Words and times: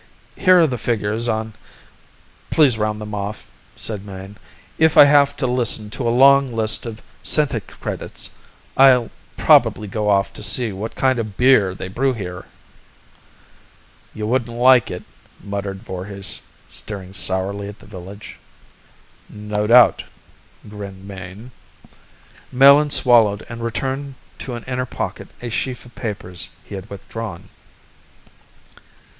"Here 0.35 0.59
are 0.59 0.65
the 0.65 0.79
figures 0.79 1.27
on" 1.27 1.53
"Please 2.49 2.75
round 2.79 2.99
them 2.99 3.13
off," 3.13 3.45
said 3.75 4.03
Mayne. 4.03 4.35
"If 4.79 4.97
I 4.97 5.05
have 5.05 5.37
to 5.37 5.45
listen 5.45 5.91
to 5.91 6.07
a 6.09 6.09
long 6.09 6.51
list 6.51 6.87
in 6.87 6.97
centicredits, 7.21 8.31
I'll 8.75 9.11
probably 9.37 9.87
go 9.87 10.09
off 10.09 10.33
to 10.33 10.41
see 10.41 10.71
what 10.71 10.95
kind 10.95 11.19
of 11.19 11.37
beer 11.37 11.75
they 11.75 11.87
brew 11.87 12.13
here." 12.13 12.45
"You 14.11 14.25
wouldn't 14.25 14.57
like 14.57 14.89
it," 14.89 15.03
muttered 15.39 15.83
Voorhis, 15.83 16.41
staring 16.67 17.13
sourly 17.13 17.67
at 17.69 17.77
the 17.77 17.85
village. 17.85 18.37
"No 19.29 19.67
doubt," 19.67 20.05
grinned 20.67 21.07
Mayne. 21.07 21.51
Melin 22.51 22.89
swallowed 22.89 23.45
and 23.47 23.61
returned 23.63 24.15
to 24.39 24.55
an 24.55 24.63
inner 24.63 24.87
pocket 24.87 25.27
a 25.43 25.49
sheaf 25.49 25.85
of 25.85 25.93
papers 25.93 26.49
he 26.63 26.73
had 26.73 26.89
withdrawn. 26.89 27.49